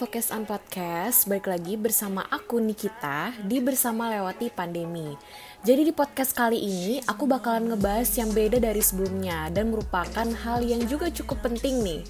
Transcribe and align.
Focus 0.00 0.32
on 0.32 0.48
Podcast, 0.48 1.28
balik 1.28 1.44
lagi 1.44 1.76
bersama 1.76 2.24
aku 2.32 2.56
Nikita 2.56 3.36
di 3.44 3.60
Bersama 3.60 4.08
Lewati 4.08 4.48
Pandemi. 4.48 5.12
Jadi 5.60 5.84
di 5.84 5.92
podcast 5.92 6.32
kali 6.32 6.56
ini 6.56 7.04
aku 7.04 7.28
bakalan 7.28 7.68
ngebahas 7.68 8.08
yang 8.16 8.32
beda 8.32 8.64
dari 8.64 8.80
sebelumnya 8.80 9.52
dan 9.52 9.68
merupakan 9.68 10.24
hal 10.24 10.64
yang 10.64 10.88
juga 10.88 11.12
cukup 11.12 11.44
penting 11.44 11.84
nih. 11.84 12.00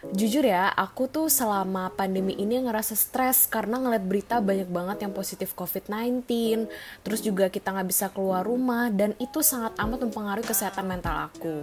Jujur 0.00 0.48
ya, 0.48 0.72
aku 0.72 1.12
tuh 1.12 1.28
selama 1.28 1.92
pandemi 1.92 2.32
ini 2.32 2.56
ngerasa 2.56 2.96
stres 2.96 3.44
karena 3.44 3.76
ngeliat 3.76 4.00
berita 4.00 4.40
banyak 4.40 4.72
banget 4.72 5.04
yang 5.04 5.12
positif 5.12 5.52
COVID-19, 5.52 6.24
terus 7.04 7.20
juga 7.20 7.52
kita 7.52 7.68
nggak 7.68 7.88
bisa 7.92 8.08
keluar 8.08 8.40
rumah, 8.40 8.88
dan 8.88 9.12
itu 9.20 9.44
sangat 9.44 9.76
amat 9.76 10.08
mempengaruhi 10.08 10.48
kesehatan 10.48 10.88
mental 10.88 11.28
aku. 11.28 11.60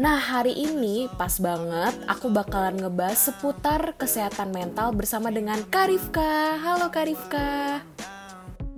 Nah, 0.00 0.16
hari 0.16 0.56
ini 0.56 1.04
pas 1.20 1.36
banget 1.36 1.92
aku 2.08 2.32
bakalan 2.32 2.80
ngebahas 2.80 3.28
seputar 3.28 3.92
kesehatan 4.00 4.56
mental 4.56 4.96
bersama 4.96 5.28
dengan 5.28 5.60
Karifka. 5.68 6.56
Halo 6.56 6.88
Karifka. 6.88 7.84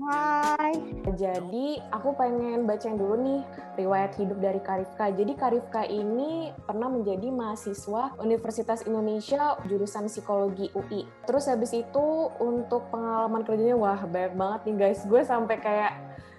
Hai. 0.09 0.73
Jadi 1.21 1.77
aku 1.93 2.17
pengen 2.17 2.65
bacain 2.65 2.97
dulu 2.97 3.21
nih 3.21 3.45
riwayat 3.77 4.17
hidup 4.17 4.41
dari 4.41 4.57
Karifka. 4.57 5.13
Jadi 5.13 5.37
Karifka 5.37 5.85
ini 5.85 6.49
pernah 6.65 6.89
menjadi 6.89 7.29
mahasiswa 7.29 8.17
Universitas 8.17 8.89
Indonesia 8.89 9.61
jurusan 9.69 10.09
psikologi 10.09 10.73
UI. 10.73 11.05
Terus 11.29 11.53
habis 11.53 11.77
itu 11.77 12.33
untuk 12.41 12.89
pengalaman 12.89 13.45
kerjanya 13.45 13.77
wah 13.77 14.01
banyak 14.01 14.33
banget 14.33 14.61
nih 14.73 14.77
guys. 14.81 15.05
Gue 15.05 15.21
sampai 15.29 15.61
kayak 15.61 15.93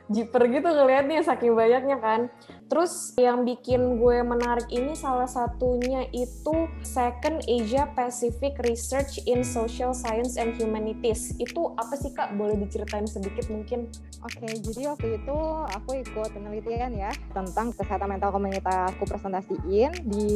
jiper 0.10 0.50
gitu 0.50 0.66
ngelihatnya 0.66 1.22
saking 1.22 1.54
banyaknya 1.54 1.98
kan. 2.02 2.22
Terus 2.70 3.18
yang 3.18 3.50
bikin 3.50 3.98
gue 3.98 4.22
menarik 4.22 4.70
ini 4.70 4.94
salah 4.94 5.26
satunya 5.26 6.06
itu 6.14 6.70
Second 6.86 7.42
Asia 7.50 7.90
Pacific 7.98 8.62
Research 8.62 9.22
in 9.26 9.42
Social 9.42 9.90
Science 9.94 10.38
and 10.38 10.54
Humanities. 10.58 11.34
Itu 11.42 11.74
apa 11.78 11.98
sih 11.98 12.14
Kak? 12.14 12.38
Boleh 12.38 12.62
diceritain 12.62 13.10
sedikit 13.10 13.50
mungkin? 13.50 13.90
Oke, 14.22 14.46
jadi 14.46 14.94
waktu 14.94 15.18
itu 15.18 15.38
aku 15.66 15.90
ikut 15.98 16.30
penelitian 16.30 16.94
ya 16.94 17.10
tentang 17.34 17.74
kesehatan 17.74 18.12
mental 18.12 18.30
komunitas 18.30 18.94
aku 18.94 19.10
presentasiin 19.10 20.06
di 20.06 20.28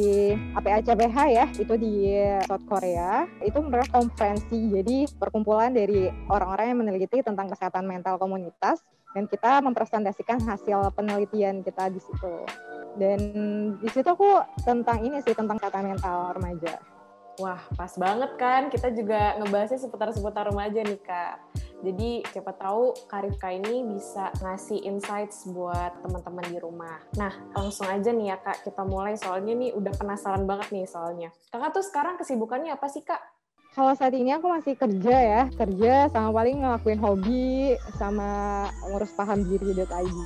APACPH 0.58 1.16
ya, 1.30 1.46
itu 1.54 1.74
di 1.78 2.18
South 2.48 2.66
Korea. 2.66 3.28
Itu 3.44 3.62
merupakan 3.62 4.02
konferensi, 4.04 4.58
jadi 4.74 5.06
perkumpulan 5.20 5.70
dari 5.70 6.10
orang-orang 6.26 6.66
yang 6.72 6.78
meneliti 6.82 7.22
tentang 7.22 7.46
kesehatan 7.46 7.86
mental 7.86 8.18
komunitas 8.18 8.82
dan 9.14 9.24
kita 9.30 9.62
mempresentasikan 9.62 10.42
hasil 10.42 10.90
penelitian 10.92 11.62
kita 11.62 11.88
di 11.88 12.02
situ. 12.02 12.34
Dan 12.98 13.18
di 13.78 13.88
situ 13.90 14.06
aku 14.06 14.42
tentang 14.66 15.02
ini 15.02 15.22
sih 15.22 15.34
tentang 15.34 15.58
kata 15.58 15.82
mental 15.82 16.34
remaja. 16.34 16.78
Wah, 17.42 17.58
pas 17.74 17.90
banget 17.98 18.30
kan. 18.38 18.70
Kita 18.70 18.94
juga 18.94 19.34
ngebahasnya 19.42 19.82
seputar-seputar 19.82 20.54
remaja 20.54 20.86
nih, 20.86 21.00
Kak. 21.02 21.34
Jadi 21.84 22.24
siapa 22.30 22.54
tahu 22.56 22.96
Karifka 23.10 23.52
ini 23.52 23.84
bisa 23.84 24.30
ngasih 24.40 24.86
insights 24.88 25.44
buat 25.50 26.00
teman-teman 26.00 26.46
di 26.48 26.58
rumah. 26.62 26.96
Nah, 27.18 27.34
langsung 27.52 27.90
aja 27.90 28.08
nih 28.08 28.32
ya 28.32 28.38
Kak, 28.40 28.64
kita 28.64 28.86
mulai 28.86 29.18
soalnya 29.20 29.52
nih 29.52 29.76
udah 29.76 29.92
penasaran 29.92 30.48
banget 30.48 30.72
nih 30.72 30.86
soalnya. 30.88 31.28
Kakak 31.52 31.76
tuh 31.76 31.84
sekarang 31.84 32.16
kesibukannya 32.16 32.72
apa 32.72 32.86
sih 32.88 33.04
Kak? 33.04 33.20
Kalau 33.74 33.90
saat 33.98 34.14
ini 34.14 34.30
aku 34.30 34.46
masih 34.46 34.78
kerja 34.78 35.16
ya, 35.18 35.42
kerja 35.50 36.06
sama 36.14 36.30
paling 36.30 36.62
ngelakuin 36.62 37.00
hobi 37.02 37.74
sama 37.98 38.70
ngurus 38.86 39.10
paham 39.18 39.42
diri.id. 39.42 40.18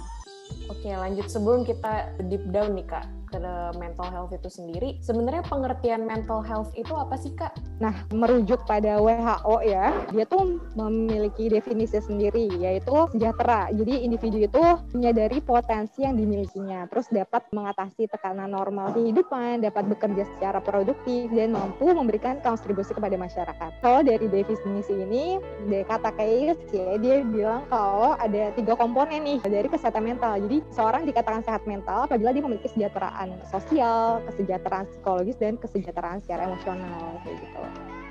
Oke, 0.69 0.92
lanjut 0.92 1.27
sebelum 1.33 1.64
kita 1.64 2.12
deep 2.28 2.44
down 2.52 2.77
nih 2.77 2.84
Kak 2.84 3.06
ke 3.28 3.36
mental 3.77 4.08
health 4.08 4.33
itu 4.33 4.48
sendiri. 4.48 4.97
Sebenarnya 5.05 5.44
pengertian 5.44 6.09
mental 6.09 6.41
health 6.41 6.72
itu 6.72 6.97
apa 6.97 7.12
sih 7.20 7.28
Kak? 7.37 7.53
Nah, 7.76 7.93
merujuk 8.09 8.65
pada 8.65 8.97
WHO 9.04 9.69
ya, 9.69 9.93
dia 10.09 10.25
tuh 10.25 10.56
memiliki 10.72 11.53
definisi 11.53 12.00
sendiri 12.00 12.48
yaitu 12.56 12.88
sejahtera. 13.12 13.69
Jadi 13.76 14.00
individu 14.00 14.41
itu 14.41 14.65
menyadari 14.97 15.44
potensi 15.44 16.09
yang 16.09 16.16
dimilikinya, 16.16 16.88
terus 16.88 17.12
dapat 17.12 17.44
mengatasi 17.53 18.09
tekanan 18.09 18.48
normal 18.48 18.97
kehidupan, 18.97 19.60
dapat 19.60 19.93
bekerja 19.93 20.25
secara 20.32 20.64
produktif 20.64 21.28
dan 21.28 21.53
mampu 21.53 21.84
memberikan 21.93 22.41
kontribusi 22.41 22.97
kepada 22.97 23.20
masyarakat. 23.20 23.70
Kalau 23.84 24.00
dari 24.00 24.25
definisi 24.25 25.04
ini, 25.04 25.37
kata 25.84 26.16
Keyes 26.16 26.56
ya, 26.72 26.97
dia 26.97 27.20
bilang 27.28 27.69
kalau 27.69 28.16
ada 28.16 28.56
tiga 28.56 28.72
komponen 28.72 29.20
nih 29.20 29.38
dari 29.44 29.69
kesehatan 29.69 30.16
mental. 30.16 30.41
Jadi 30.48 30.57
seorang 30.74 31.06
dikatakan 31.08 31.42
sehat 31.44 31.62
mental 31.64 32.06
apabila 32.06 32.30
dia 32.30 32.42
memiliki 32.44 32.70
kesejahteraan 32.70 33.38
sosial, 33.48 34.22
kesejahteraan 34.28 34.86
psikologis, 34.91 35.36
dan 35.38 35.56
kesejahteraan 35.56 36.22
secara 36.24 36.50
emosional 36.50 37.19
kayak 37.24 37.38
gitu. 37.42 37.62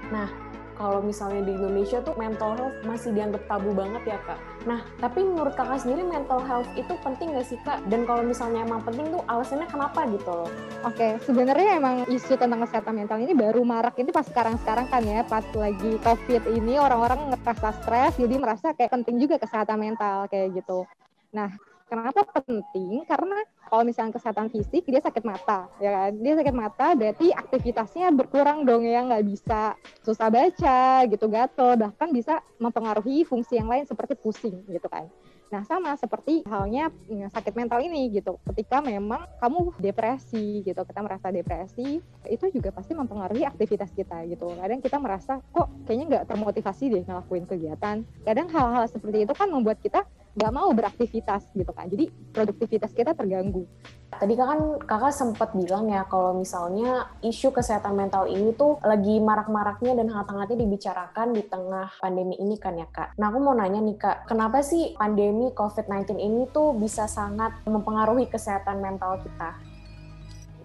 Nah, 0.07 0.29
kalau 0.77 1.01
misalnya 1.01 1.41
di 1.41 1.57
Indonesia 1.57 1.97
tuh 2.05 2.13
mental 2.21 2.53
health 2.53 2.77
masih 2.85 3.09
dianggap 3.09 3.49
tabu 3.49 3.73
banget 3.73 4.13
ya 4.13 4.17
kak. 4.29 4.37
Nah, 4.69 4.85
tapi 5.01 5.25
menurut 5.25 5.57
kakak 5.57 5.81
sendiri 5.81 6.05
mental 6.05 6.37
health 6.45 6.69
itu 6.77 6.93
penting 7.01 7.33
nggak 7.33 7.47
sih 7.49 7.57
kak? 7.65 7.81
Dan 7.89 8.05
kalau 8.05 8.21
misalnya 8.21 8.61
emang 8.61 8.85
penting 8.85 9.09
tuh 9.09 9.25
alasannya 9.25 9.65
kenapa 9.65 10.05
gitu 10.13 10.29
loh? 10.29 10.49
Oke, 10.85 11.17
sebenarnya 11.25 11.81
emang 11.81 12.05
isu 12.05 12.37
tentang 12.37 12.61
kesehatan 12.61 12.93
mental 12.93 13.17
ini 13.17 13.33
baru 13.33 13.65
marak 13.65 13.97
ini 13.97 14.13
pas 14.13 14.29
sekarang-sekarang 14.29 14.85
kan 14.93 15.01
ya, 15.01 15.25
pas 15.25 15.43
lagi 15.57 15.97
COVID 16.05 16.43
ini 16.53 16.77
orang-orang 16.77 17.33
ngerasa 17.33 17.69
stres, 17.81 18.13
jadi 18.21 18.35
merasa 18.37 18.77
kayak 18.77 18.93
penting 19.01 19.17
juga 19.17 19.41
kesehatan 19.41 19.81
mental 19.81 20.29
kayak 20.29 20.61
gitu. 20.61 20.85
Nah, 21.33 21.57
kenapa 21.87 22.21
penting? 22.43 23.03
Karena 23.07 23.41
kalau 23.67 23.83
misalnya 23.83 24.15
kesehatan 24.15 24.47
fisik 24.47 24.87
dia 24.87 25.03
sakit 25.03 25.23
mata 25.27 25.67
ya 25.83 25.91
kan 25.91 26.11
dia 26.15 26.33
sakit 26.39 26.55
mata 26.55 26.95
berarti 26.95 27.35
aktivitasnya 27.35 28.07
berkurang 28.15 28.63
dong 28.63 28.87
ya 28.87 29.03
nggak 29.03 29.27
bisa 29.27 29.75
susah 30.01 30.31
baca 30.31 31.03
gitu 31.11 31.27
gatel 31.27 31.75
bahkan 31.75 32.09
bisa 32.15 32.39
mempengaruhi 32.63 33.27
fungsi 33.27 33.59
yang 33.59 33.67
lain 33.67 33.83
seperti 33.83 34.15
pusing 34.15 34.63
gitu 34.71 34.87
kan 34.87 35.11
Nah, 35.47 35.63
sama 35.63 35.95
seperti 35.95 36.43
halnya 36.43 36.91
ya, 37.07 37.31
sakit 37.31 37.55
mental 37.55 37.79
ini 37.79 38.11
gitu. 38.11 38.35
Ketika 38.51 38.83
memang 38.83 39.23
kamu 39.39 39.79
depresi 39.79 40.59
gitu, 40.59 40.83
kita 40.83 40.99
merasa 40.99 41.31
depresi, 41.31 42.03
itu 42.27 42.45
juga 42.51 42.75
pasti 42.75 42.91
mempengaruhi 42.91 43.47
aktivitas 43.47 43.95
kita 43.95 44.27
gitu. 44.27 44.51
Kadang 44.59 44.83
kita 44.83 44.99
merasa 44.99 45.39
kok 45.55 45.71
kayaknya 45.87 46.05
nggak 46.11 46.25
termotivasi 46.27 46.83
deh 46.91 47.03
ngelakuin 47.07 47.47
kegiatan. 47.47 48.03
Kadang 48.27 48.47
hal-hal 48.51 48.85
seperti 48.91 49.23
itu 49.23 49.31
kan 49.31 49.47
membuat 49.47 49.79
kita 49.79 50.03
nggak 50.37 50.53
mau 50.53 50.69
beraktivitas 50.69 51.49
gitu 51.57 51.73
kan. 51.73 51.89
Jadi 51.89 52.13
produktivitas 52.29 52.93
kita 52.93 53.17
terganggu. 53.17 53.65
Tadi 54.07 54.33
kan 54.37 54.77
kakak 54.85 55.11
sempat 55.11 55.51
bilang 55.57 55.89
ya 55.89 56.05
kalau 56.05 56.37
misalnya 56.37 57.09
isu 57.25 57.49
kesehatan 57.51 57.97
mental 57.97 58.29
ini 58.29 58.53
tuh 58.53 58.77
lagi 58.85 59.17
marak-maraknya 59.17 59.97
dan 59.97 60.07
hangat-hangatnya 60.13 60.57
dibicarakan 60.63 61.33
di 61.33 61.43
tengah 61.43 61.89
pandemi 61.97 62.37
ini 62.37 62.55
kan 62.61 62.77
ya 62.77 62.87
kak. 62.87 63.17
Nah 63.17 63.33
aku 63.33 63.41
mau 63.41 63.57
nanya 63.57 63.81
nih 63.81 63.97
kak, 63.97 64.29
kenapa 64.29 64.61
sih 64.61 64.93
pandemi 64.95 65.49
COVID-19 65.51 66.21
ini 66.21 66.45
tuh 66.53 66.77
bisa 66.77 67.09
sangat 67.09 67.57
mempengaruhi 67.65 68.29
kesehatan 68.29 68.79
mental 68.79 69.17
kita? 69.25 69.57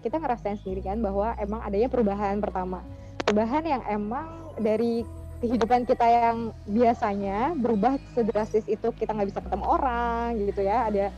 Kita 0.05 0.21
ngerasain 0.21 0.61
sendiri 0.61 0.85
kan 0.85 1.01
bahwa 1.01 1.33
emang 1.41 1.65
adanya 1.65 1.89
perubahan 1.89 2.37
pertama. 2.39 2.85
Perubahan 3.25 3.63
yang 3.65 3.83
emang 3.89 4.53
dari 4.61 5.01
kehidupan 5.43 5.83
kita 5.83 6.07
yang 6.07 6.37
biasanya 6.63 7.51
berubah 7.59 7.99
sedrastis 8.15 8.63
itu 8.71 8.87
kita 8.95 9.11
nggak 9.11 9.29
bisa 9.35 9.41
ketemu 9.43 9.65
orang 9.67 10.39
gitu 10.39 10.61
ya. 10.63 10.87
Ada 10.87 11.11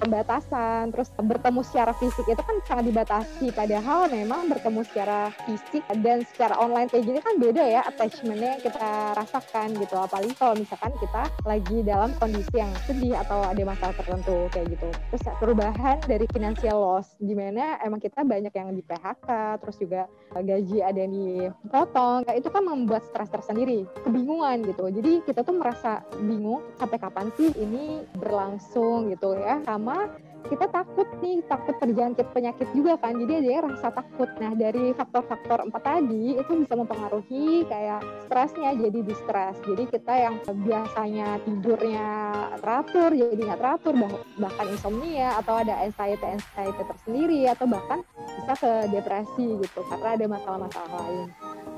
pembatasan 0.00 0.90
terus 0.90 1.12
bertemu 1.20 1.60
secara 1.60 1.92
fisik 2.00 2.24
itu 2.24 2.40
kan 2.40 2.56
sangat 2.64 2.84
dibatasi. 2.88 3.52
Padahal 3.52 4.08
memang 4.08 4.48
bertemu 4.48 4.80
secara 4.88 5.28
fisik 5.44 5.84
dan 6.00 6.24
secara 6.24 6.56
online 6.56 6.88
kayak 6.88 7.04
gini 7.04 7.18
kan 7.20 7.34
beda 7.36 7.62
ya 7.62 7.80
attachmentnya 7.84 8.56
yang 8.56 8.62
kita 8.64 8.88
rasakan 9.14 9.68
gitu. 9.76 9.94
Apalagi 10.00 10.32
kalau 10.40 10.54
misalkan 10.56 10.92
kita 10.98 11.22
lagi 11.44 11.76
dalam 11.84 12.10
kondisi 12.16 12.54
yang 12.56 12.72
sedih 12.88 13.14
atau 13.20 13.44
ada 13.44 13.62
masalah 13.62 13.94
tertentu 13.94 14.48
kayak 14.56 14.72
gitu. 14.72 14.88
Terus 15.12 15.24
perubahan 15.36 15.96
dari 16.08 16.26
financial 16.32 16.80
loss 16.80 17.14
di 17.20 17.36
mana 17.36 17.76
emang 17.84 18.00
kita 18.00 18.24
banyak 18.24 18.52
yang 18.56 18.72
di 18.72 18.82
PHK 18.82 19.28
terus 19.60 19.76
juga 19.76 20.08
gaji 20.30 20.78
ada 20.80 20.98
yang 20.98 21.12
dipotong 21.12 22.22
itu 22.30 22.48
kan 22.48 22.62
membuat 22.62 23.02
stres 23.04 23.28
tersendiri 23.28 23.84
kebingungan 24.06 24.62
gitu. 24.64 24.88
Jadi 24.88 25.12
kita 25.26 25.42
tuh 25.42 25.58
merasa 25.58 26.00
bingung 26.22 26.62
sampai 26.78 26.98
kapan 27.02 27.28
sih 27.34 27.50
ini 27.58 28.06
berlangsung 28.16 29.10
gitu 29.10 29.34
ya 29.34 29.58
sama 29.66 29.89
sama 29.90 30.06
kita 30.46 30.66
takut 30.72 31.04
nih 31.20 31.42
takut 31.50 31.76
terjangkit 31.82 32.26
penyakit 32.32 32.68
juga 32.72 32.96
kan. 32.96 33.12
Jadi 33.12 33.32
ada 33.44 33.70
rasa 33.70 33.90
takut. 33.90 34.30
Nah 34.40 34.54
dari 34.56 34.94
faktor-faktor 34.94 35.66
empat 35.66 35.82
tadi 35.82 36.38
itu 36.38 36.52
bisa 36.62 36.74
mempengaruhi 36.78 37.66
kayak 37.66 38.00
stresnya 38.30 38.70
jadi 38.78 39.00
di 39.02 39.14
stres 39.26 39.58
jadi 39.66 39.90
kita 39.90 40.14
yang 40.14 40.34
biasanya 40.46 41.42
tidurnya 41.42 42.06
teratur 42.62 43.10
jadi 43.10 43.40
nggak 43.42 43.58
teratur 43.58 43.94
bahkan 44.38 44.66
insomnia 44.70 45.34
atau 45.42 45.58
ada 45.58 45.74
anxiety 45.82 46.38
anxiety 46.38 46.82
tersendiri 46.86 47.50
atau 47.50 47.66
bahkan 47.66 48.06
bisa 48.38 48.54
ke 48.54 48.72
depresi 48.94 49.58
gitu 49.58 49.80
karena 49.90 50.14
ada 50.14 50.26
masalah-masalah 50.30 50.90
lain 50.94 51.26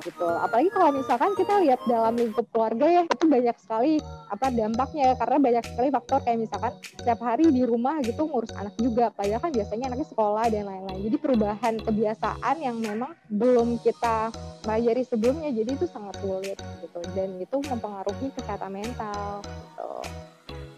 gitu. 0.02 0.26
Apalagi 0.26 0.70
kalau 0.74 0.90
misalkan 0.94 1.32
kita 1.38 1.54
lihat 1.62 1.80
dalam 1.86 2.14
lingkup 2.18 2.46
keluarga 2.50 2.86
ya 2.86 3.02
itu 3.06 3.24
banyak 3.26 3.56
sekali 3.58 4.02
apa 4.28 4.46
dampaknya 4.50 5.14
karena 5.16 5.38
banyak 5.38 5.64
sekali 5.66 5.88
faktor 5.90 6.18
kayak 6.26 6.38
misalkan 6.42 6.72
setiap 6.82 7.20
hari 7.22 7.46
di 7.50 7.62
rumah 7.62 8.02
gitu 8.02 8.26
ngurus 8.26 8.52
anak 8.58 8.74
juga. 8.78 9.14
Padahal 9.14 9.40
kan 9.40 9.52
biasanya 9.54 9.84
anaknya 9.92 10.08
sekolah 10.10 10.44
dan 10.50 10.64
lain-lain. 10.66 11.00
Jadi 11.06 11.16
perubahan 11.18 11.74
kebiasaan 11.82 12.56
yang 12.60 12.76
memang 12.78 13.12
belum 13.30 13.78
kita 13.80 14.34
pelajari 14.62 15.02
sebelumnya 15.06 15.50
jadi 15.54 15.70
itu 15.74 15.86
sangat 15.86 16.18
sulit 16.20 16.58
gitu. 16.82 17.00
Dan 17.14 17.38
itu 17.38 17.56
mempengaruhi 17.62 18.34
kesehatan 18.34 18.72
mental 18.74 19.42
gitu. 19.42 19.92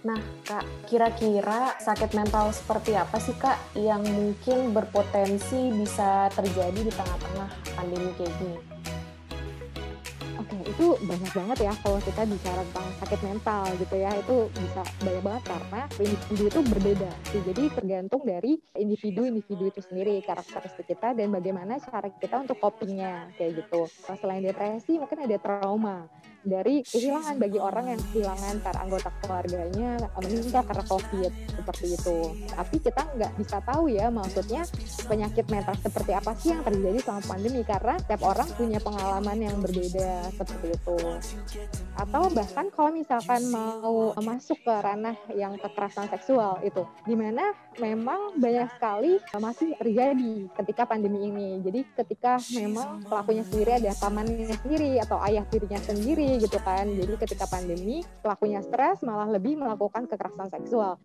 Nah, 0.04 0.20
Kak, 0.44 0.68
kira-kira 0.84 1.80
sakit 1.80 2.12
mental 2.12 2.52
seperti 2.52 2.92
apa 2.92 3.16
sih, 3.16 3.32
Kak, 3.40 3.56
yang 3.72 4.04
mungkin 4.04 4.76
berpotensi 4.76 5.72
bisa 5.72 6.28
terjadi 6.28 6.76
di 6.76 6.92
tengah-tengah 6.92 7.48
pandemi 7.72 8.12
kayak 8.20 8.36
gini? 8.36 8.73
Oke, 10.34 10.56
itu 10.66 10.86
banyak 11.06 11.30
banget 11.30 11.58
ya 11.62 11.72
kalau 11.78 11.98
kita 12.02 12.22
bicara 12.26 12.60
tentang 12.66 12.88
sakit 12.98 13.20
mental 13.22 13.62
gitu 13.78 13.94
ya. 13.94 14.10
Itu 14.18 14.36
bisa 14.50 14.82
banyak 15.02 15.22
banget 15.22 15.42
karena 15.46 15.80
individu 16.02 16.44
itu 16.50 16.60
berbeda. 16.74 17.10
Jadi 17.30 17.62
tergantung 17.70 18.22
dari 18.26 18.52
individu-individu 18.74 19.70
itu 19.70 19.80
sendiri, 19.80 20.18
karakteristik 20.26 20.90
kita 20.90 21.14
dan 21.14 21.30
bagaimana 21.30 21.78
cara 21.78 22.10
kita 22.18 22.42
untuk 22.42 22.58
copingnya 22.58 23.30
kayak 23.38 23.62
gitu. 23.62 23.86
Selain 24.18 24.42
depresi, 24.42 24.98
mungkin 24.98 25.22
ada 25.22 25.38
trauma 25.38 26.10
dari 26.44 26.84
kehilangan 26.84 27.40
bagi 27.40 27.58
orang 27.58 27.96
yang 27.96 28.00
kehilangan 28.12 28.54
para 28.60 28.78
anggota 28.84 29.10
keluarganya 29.24 29.96
meninggal 30.20 30.62
karena 30.64 30.84
COVID 30.84 31.32
seperti 31.56 31.86
itu. 31.96 32.18
Tapi 32.52 32.76
kita 32.80 33.02
nggak 33.16 33.32
bisa 33.40 33.56
tahu 33.64 33.84
ya 33.88 34.06
maksudnya 34.12 34.62
penyakit 35.08 35.48
mental 35.48 35.76
seperti 35.80 36.12
apa 36.12 36.32
sih 36.36 36.52
yang 36.52 36.62
terjadi 36.62 36.98
selama 37.00 37.24
pandemi 37.24 37.60
karena 37.64 37.94
setiap 38.00 38.22
orang 38.24 38.48
punya 38.54 38.78
pengalaman 38.80 39.38
yang 39.40 39.56
berbeda 39.60 40.28
seperti 40.36 40.66
itu. 40.76 40.98
Atau 41.96 42.22
bahkan 42.30 42.66
kalau 42.70 42.90
misalkan 42.92 43.40
mau 43.48 44.12
masuk 44.20 44.60
ke 44.60 44.74
ranah 44.74 45.16
yang 45.32 45.56
kekerasan 45.56 46.12
seksual 46.12 46.60
itu, 46.60 46.84
di 47.08 47.14
mana 47.16 47.54
memang 47.80 48.36
banyak 48.38 48.68
sekali 48.76 49.18
masih 49.38 49.74
terjadi 49.80 50.48
ketika 50.62 50.82
pandemi 50.84 51.30
ini. 51.30 51.48
Jadi 51.64 51.80
ketika 52.04 52.38
memang 52.54 53.02
pelakunya 53.06 53.44
sendiri 53.46 53.70
ada 53.80 53.92
pamannya 53.98 54.46
sendiri 54.60 55.00
atau 55.00 55.18
ayah 55.24 55.44
tirinya 55.48 55.80
sendiri 55.80 56.33
gitu 56.38 56.58
kan. 56.62 56.86
Jadi 56.88 57.14
ketika 57.20 57.44
pandemi 57.46 58.02
pelakunya 58.22 58.60
stres 58.62 59.02
malah 59.02 59.28
lebih 59.28 59.58
melakukan 59.58 60.06
kekerasan 60.06 60.50
seksual. 60.50 60.98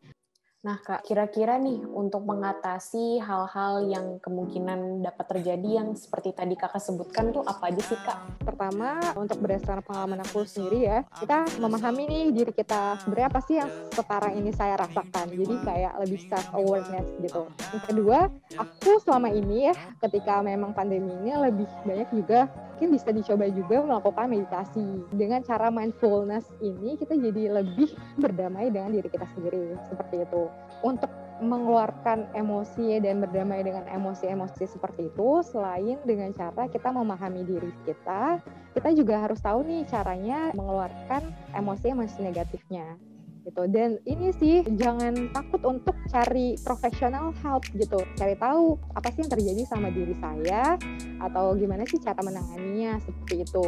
Nah, 0.60 0.76
Kak, 0.84 1.08
kira-kira 1.08 1.56
nih 1.56 1.88
untuk 1.88 2.28
mengatasi 2.28 3.24
hal-hal 3.24 3.88
yang 3.88 4.20
kemungkinan 4.20 5.00
dapat 5.00 5.26
terjadi 5.32 5.80
yang 5.80 5.96
seperti 5.96 6.36
tadi 6.36 6.60
Kakak 6.60 6.84
sebutkan 6.84 7.32
tuh 7.32 7.48
apa 7.48 7.72
aja 7.72 7.80
sih, 7.80 7.96
Kak? 7.96 8.44
Pertama, 8.44 9.00
untuk 9.16 9.40
berdasarkan 9.40 9.80
pengalaman 9.88 10.20
aku 10.20 10.44
sendiri 10.44 10.84
ya, 10.84 11.00
kita 11.16 11.48
memahami 11.64 12.12
nih 12.12 12.26
diri 12.36 12.52
kita 12.52 13.00
sebenarnya 13.00 13.28
apa 13.32 13.40
sih 13.48 13.56
yang 13.56 13.72
sekarang 13.96 14.34
ini 14.36 14.52
saya 14.52 14.76
rasakan. 14.76 15.32
Jadi 15.32 15.56
kayak 15.64 15.94
lebih 16.04 16.20
self 16.28 16.48
awareness 16.52 17.08
gitu. 17.24 17.42
Yang 17.48 17.84
kedua, 17.88 18.18
aku 18.60 18.92
selama 19.00 19.32
ini 19.32 19.72
ya 19.72 19.74
ketika 20.04 20.44
memang 20.44 20.76
pandemi 20.76 21.16
ini 21.24 21.40
lebih 21.40 21.72
banyak 21.88 22.12
juga 22.12 22.52
mungkin 22.80 22.96
bisa 22.96 23.12
dicoba 23.12 23.44
juga 23.52 23.84
melakukan 23.84 24.32
meditasi. 24.32 25.04
Dengan 25.12 25.44
cara 25.44 25.68
mindfulness 25.68 26.48
ini 26.64 26.96
kita 26.96 27.12
jadi 27.12 27.60
lebih 27.60 27.92
berdamai 28.24 28.72
dengan 28.72 28.96
diri 28.96 29.12
kita 29.12 29.28
sendiri 29.36 29.76
seperti 29.92 30.24
itu. 30.24 30.48
Untuk 30.80 31.12
mengeluarkan 31.44 32.32
emosi 32.32 33.04
dan 33.04 33.20
berdamai 33.20 33.68
dengan 33.68 33.84
emosi-emosi 33.84 34.64
seperti 34.64 35.12
itu 35.12 35.44
selain 35.44 36.00
dengan 36.08 36.32
cara 36.32 36.72
kita 36.72 36.88
memahami 36.96 37.44
diri 37.44 37.68
kita, 37.84 38.40
kita 38.72 38.96
juga 38.96 39.28
harus 39.28 39.44
tahu 39.44 39.60
nih 39.68 39.84
caranya 39.92 40.56
mengeluarkan 40.56 41.36
emosi-emosi 41.60 42.24
negatifnya 42.24 43.09
gitu. 43.50 43.66
Dan 43.66 43.98
ini 44.06 44.30
sih 44.38 44.62
jangan 44.78 45.34
takut 45.34 45.62
untuk 45.66 45.98
cari 46.08 46.56
professional 46.62 47.34
help 47.42 47.66
gitu. 47.74 47.98
Cari 48.16 48.38
tahu 48.38 48.78
apa 48.94 49.10
sih 49.12 49.26
yang 49.26 49.32
terjadi 49.34 49.62
sama 49.66 49.90
diri 49.90 50.14
saya 50.22 50.78
atau 51.20 51.58
gimana 51.58 51.84
sih 51.90 51.98
cara 52.00 52.22
menanganinya 52.22 53.02
seperti 53.02 53.44
itu. 53.44 53.68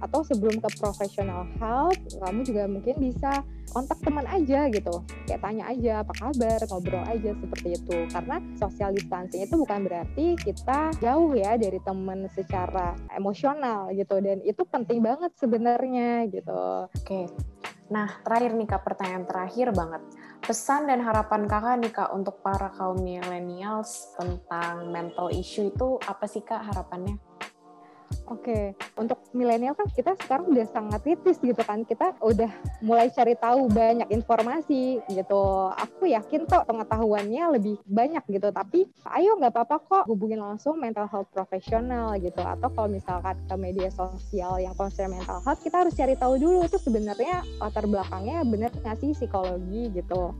Atau 0.00 0.24
sebelum 0.24 0.64
ke 0.64 0.68
professional 0.80 1.44
help 1.60 1.92
kamu 2.08 2.40
juga 2.40 2.64
mungkin 2.64 2.96
bisa 2.98 3.44
kontak 3.68 4.00
teman 4.00 4.24
aja 4.24 4.66
gitu. 4.72 5.04
Kayak 5.28 5.44
tanya 5.44 5.64
aja 5.68 5.92
apa 6.00 6.12
kabar? 6.16 6.58
Ngobrol 6.72 7.04
aja 7.04 7.30
seperti 7.36 7.68
itu. 7.76 7.96
Karena 8.08 8.40
social 8.56 8.96
distancing 8.96 9.44
itu 9.44 9.54
bukan 9.60 9.84
berarti 9.84 10.40
kita 10.40 10.96
jauh 11.04 11.36
ya 11.36 11.60
dari 11.60 11.78
teman 11.84 12.26
secara 12.32 12.96
emosional 13.12 13.92
gitu. 13.92 14.16
Dan 14.24 14.40
itu 14.42 14.64
penting 14.64 15.04
banget 15.04 15.36
sebenarnya 15.36 16.26
gitu. 16.32 16.88
Oke 16.88 17.28
Nah, 17.90 18.22
terakhir 18.22 18.54
nih 18.54 18.68
Kak, 18.70 18.82
pertanyaan 18.86 19.26
terakhir 19.26 19.74
banget. 19.74 20.02
Pesan 20.46 20.86
dan 20.86 21.02
harapan 21.02 21.50
Kakak 21.50 21.76
nih 21.82 21.92
Kak 21.92 22.10
untuk 22.14 22.38
para 22.38 22.70
kaum 22.70 23.02
millennials 23.02 24.14
tentang 24.14 24.94
mental 24.94 25.34
issue 25.34 25.74
itu 25.74 25.98
apa 26.06 26.30
sih 26.30 26.46
Kak 26.46 26.70
harapannya? 26.70 27.29
Oke, 28.30 28.78
untuk 28.94 29.18
milenial 29.34 29.74
kan 29.74 29.90
kita 29.90 30.14
sekarang 30.14 30.54
udah 30.54 30.66
sangat 30.70 31.02
kritis 31.02 31.42
gitu 31.42 31.58
kan. 31.66 31.82
Kita 31.82 32.14
udah 32.22 32.46
mulai 32.78 33.10
cari 33.10 33.34
tahu 33.34 33.66
banyak 33.66 34.06
informasi 34.06 35.02
gitu. 35.10 35.70
Aku 35.74 36.06
yakin 36.06 36.46
kok 36.46 36.70
pengetahuannya 36.70 37.58
lebih 37.58 37.82
banyak 37.90 38.22
gitu. 38.30 38.54
Tapi 38.54 38.86
ayo 39.18 39.34
nggak 39.34 39.50
apa-apa 39.50 39.76
kok 39.82 40.04
hubungin 40.06 40.38
langsung 40.38 40.78
mental 40.78 41.10
health 41.10 41.26
profesional 41.34 42.14
gitu. 42.22 42.38
Atau 42.38 42.70
kalau 42.70 42.86
misalkan 42.86 43.34
ke 43.50 43.54
media 43.58 43.90
sosial 43.90 44.62
yang 44.62 44.78
concern 44.78 45.10
mental 45.10 45.42
health, 45.42 45.58
kita 45.66 45.82
harus 45.82 45.98
cari 45.98 46.14
tahu 46.14 46.38
dulu 46.38 46.62
itu 46.62 46.78
sebenarnya 46.78 47.42
latar 47.58 47.90
belakangnya 47.90 48.46
bener 48.46 48.70
nggak 48.70 48.94
sih 49.02 49.10
psikologi 49.10 49.90
gitu 49.90 50.30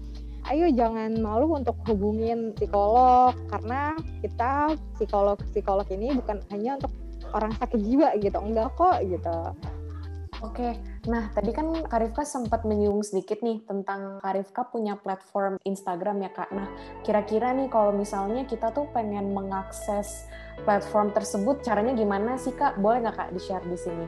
ayo 0.49 0.73
jangan 0.73 1.21
malu 1.21 1.53
untuk 1.53 1.77
hubungin 1.85 2.57
psikolog 2.57 3.37
karena 3.53 3.93
kita 4.25 4.73
psikolog 4.97 5.37
psikolog 5.53 5.85
ini 5.93 6.17
bukan 6.17 6.41
hanya 6.49 6.81
untuk 6.81 6.93
orang 7.35 7.53
sakit 7.57 7.81
jiwa 7.81 8.15
gitu 8.19 8.39
enggak 8.39 8.71
kok 8.77 8.99
gitu 9.07 9.55
Oke, 10.41 10.73
nah 11.05 11.29
tadi 11.37 11.53
kan 11.53 11.69
Karifka 11.85 12.25
sempat 12.25 12.65
menyinggung 12.65 13.05
sedikit 13.05 13.45
nih 13.45 13.61
tentang 13.69 14.25
Karifka 14.25 14.65
punya 14.73 14.97
platform 14.97 15.61
Instagram 15.69 16.25
ya 16.25 16.33
Kak. 16.33 16.49
Nah, 16.57 16.65
kira-kira 17.05 17.53
nih 17.53 17.69
kalau 17.69 17.93
misalnya 17.93 18.49
kita 18.49 18.73
tuh 18.73 18.89
pengen 18.97 19.37
mengakses 19.37 20.25
platform 20.65 21.13
tersebut, 21.13 21.61
caranya 21.61 21.93
gimana 21.93 22.41
sih 22.41 22.57
Kak? 22.57 22.81
Boleh 22.81 23.05
nggak 23.05 23.17
Kak 23.21 23.31
di-share 23.37 23.69
di 23.69 23.77
sini? 23.77 24.07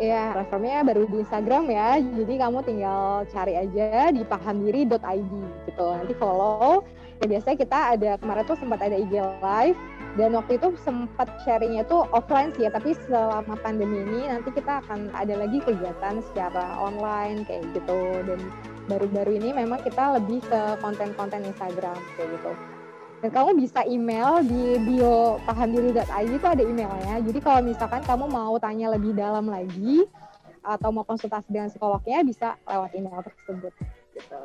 Iya, 0.00 0.32
platformnya 0.32 0.88
baru 0.88 1.04
di 1.04 1.16
Instagram 1.20 1.64
ya. 1.68 2.00
Jadi 2.00 2.34
kamu 2.40 2.58
tinggal 2.64 3.28
cari 3.28 3.54
aja 3.54 4.08
di 4.08 4.22
pahamdiri.id 4.24 5.32
gitu. 5.68 5.86
Nanti 6.00 6.14
follow. 6.16 6.80
Ya 7.24 7.40
biasanya 7.40 7.56
kita 7.56 7.78
ada 7.96 8.10
kemarin 8.20 8.44
tuh 8.44 8.60
sempat 8.60 8.84
ada 8.84 9.00
IG 9.00 9.16
live 9.16 9.80
dan 10.20 10.36
waktu 10.36 10.60
itu 10.60 10.76
sempat 10.84 11.24
sharingnya 11.40 11.80
tuh 11.88 12.04
offline 12.12 12.52
sih 12.52 12.68
ya 12.68 12.70
tapi 12.70 12.92
selama 13.08 13.56
pandemi 13.64 14.04
ini 14.04 14.28
nanti 14.28 14.52
kita 14.52 14.84
akan 14.84 15.08
ada 15.16 15.32
lagi 15.40 15.56
kegiatan 15.64 16.20
secara 16.20 16.76
online 16.76 17.48
kayak 17.48 17.64
gitu. 17.72 18.20
Dan 18.28 18.44
baru-baru 18.92 19.40
ini 19.40 19.56
memang 19.56 19.80
kita 19.80 20.20
lebih 20.20 20.44
ke 20.44 20.76
konten-konten 20.84 21.48
Instagram 21.48 21.96
kayak 22.20 22.28
gitu. 22.28 22.52
Dan 23.24 23.32
kamu 23.32 23.56
bisa 23.56 23.80
email 23.88 24.44
di 24.44 24.76
bio 24.84 25.40
pahamdiri.id 25.48 26.28
itu 26.28 26.44
ada 26.44 26.60
emailnya. 26.60 27.24
Jadi 27.24 27.40
kalau 27.40 27.64
misalkan 27.64 28.04
kamu 28.04 28.28
mau 28.28 28.52
tanya 28.60 28.92
lebih 28.92 29.16
dalam 29.16 29.48
lagi 29.48 30.04
atau 30.60 30.92
mau 30.92 31.08
konsultasi 31.08 31.48
dengan 31.48 31.72
psikolognya 31.72 32.20
bisa 32.20 32.60
lewat 32.68 32.92
email 32.92 33.24
tersebut 33.24 33.72
gitu. 34.12 34.44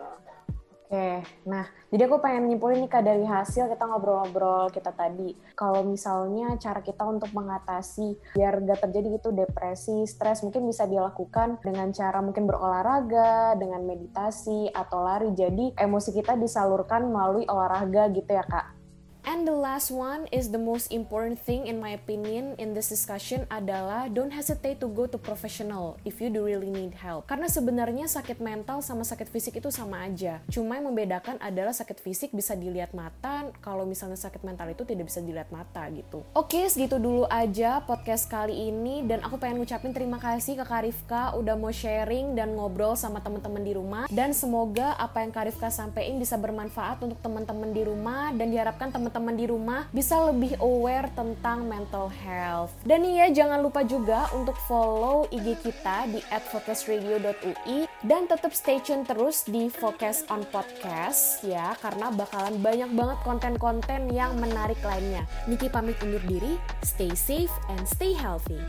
Oke, 0.90 1.22
nah 1.46 1.70
jadi 1.94 2.10
aku 2.10 2.18
pengen 2.18 2.50
nyimpulin 2.50 2.82
nih 2.82 2.90
kak 2.90 3.06
dari 3.06 3.22
hasil 3.22 3.70
kita 3.70 3.86
ngobrol-ngobrol 3.86 4.74
kita 4.74 4.90
tadi. 4.90 5.38
Kalau 5.54 5.86
misalnya 5.86 6.58
cara 6.58 6.82
kita 6.82 7.06
untuk 7.06 7.30
mengatasi 7.30 8.18
biar 8.34 8.58
gak 8.66 8.90
terjadi 8.90 9.22
gitu 9.22 9.30
depresi, 9.30 10.10
stres 10.10 10.42
mungkin 10.42 10.66
bisa 10.66 10.90
dilakukan 10.90 11.62
dengan 11.62 11.94
cara 11.94 12.26
mungkin 12.26 12.50
berolahraga, 12.50 13.54
dengan 13.62 13.86
meditasi 13.86 14.74
atau 14.74 15.06
lari. 15.06 15.30
Jadi 15.38 15.78
emosi 15.78 16.10
kita 16.10 16.34
disalurkan 16.42 17.06
melalui 17.06 17.46
olahraga 17.46 18.10
gitu 18.10 18.34
ya 18.34 18.42
kak. 18.42 18.79
And 19.28 19.44
the 19.44 19.56
last 19.56 19.92
one 19.92 20.32
is 20.32 20.48
the 20.48 20.62
most 20.62 20.96
important 20.96 21.44
thing 21.44 21.68
in 21.68 21.84
my 21.84 21.92
opinion 21.92 22.56
in 22.56 22.72
this 22.72 22.88
discussion 22.88 23.44
adalah 23.52 24.08
don't 24.08 24.32
hesitate 24.32 24.80
to 24.80 24.88
go 24.88 25.12
to 25.12 25.20
professional 25.20 26.00
if 26.08 26.24
you 26.24 26.32
do 26.32 26.48
really 26.48 26.72
need 26.72 26.96
help. 26.96 27.28
Karena 27.28 27.52
sebenarnya 27.52 28.08
sakit 28.08 28.40
mental 28.40 28.80
sama 28.80 29.04
sakit 29.04 29.28
fisik 29.28 29.60
itu 29.60 29.68
sama 29.76 30.08
aja. 30.08 30.40
Cuma 30.48 30.80
yang 30.80 30.88
membedakan 30.88 31.36
adalah 31.44 31.76
sakit 31.76 32.00
fisik 32.00 32.32
bisa 32.32 32.56
dilihat 32.56 32.96
mata, 32.96 33.52
kalau 33.60 33.84
misalnya 33.84 34.16
sakit 34.16 34.40
mental 34.48 34.72
itu 34.72 34.88
tidak 34.88 35.12
bisa 35.12 35.20
dilihat 35.20 35.52
mata 35.52 35.84
gitu. 35.92 36.24
Oke, 36.32 36.64
segitu 36.72 36.96
dulu 36.96 37.28
aja 37.28 37.84
podcast 37.84 38.32
kali 38.32 38.72
ini 38.72 39.04
dan 39.04 39.20
aku 39.20 39.36
pengen 39.36 39.60
ngucapin 39.60 39.92
terima 39.92 40.18
kasih 40.22 40.56
ke 40.56 40.64
Karifka 40.64 41.36
udah 41.36 41.60
mau 41.60 41.76
sharing 41.76 42.40
dan 42.40 42.56
ngobrol 42.56 42.96
sama 42.96 43.20
teman-teman 43.20 43.68
di 43.68 43.76
rumah 43.76 44.08
dan 44.08 44.32
semoga 44.32 44.96
apa 44.96 45.20
yang 45.20 45.36
Karifka 45.36 45.68
sampein 45.68 46.16
bisa 46.16 46.40
bermanfaat 46.40 47.04
untuk 47.04 47.20
teman-teman 47.20 47.76
di 47.76 47.84
rumah 47.84 48.32
dan 48.32 48.48
diharapkan 48.48 48.90
teman 48.96 49.09
teman-teman 49.10 49.42
di 49.42 49.46
rumah 49.50 49.82
bisa 49.90 50.22
lebih 50.30 50.54
aware 50.62 51.10
tentang 51.18 51.66
mental 51.66 52.14
health. 52.14 52.70
Dan 52.86 53.02
nih 53.02 53.26
ya 53.26 53.28
jangan 53.42 53.66
lupa 53.66 53.82
juga 53.82 54.30
untuk 54.38 54.54
follow 54.70 55.26
IG 55.34 55.66
kita 55.66 56.06
di 56.14 56.22
@focusradio.ui 56.30 57.90
dan 58.06 58.30
tetap 58.30 58.54
stay 58.54 58.78
tune 58.78 59.02
terus 59.10 59.50
di 59.50 59.66
Focus 59.74 60.30
on 60.30 60.46
Podcast 60.54 61.42
ya 61.42 61.74
karena 61.82 62.14
bakalan 62.14 62.62
banyak 62.62 62.94
banget 62.94 63.18
konten-konten 63.26 64.14
yang 64.14 64.38
menarik 64.38 64.78
lainnya. 64.86 65.26
Niki 65.50 65.74
pamit 65.74 65.98
undur 66.06 66.22
diri, 66.30 66.62
stay 66.86 67.10
safe 67.18 67.52
and 67.74 67.82
stay 67.90 68.14
healthy. 68.14 68.62